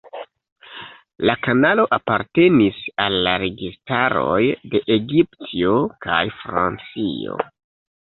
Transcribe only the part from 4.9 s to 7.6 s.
Egiptio kaj Francio.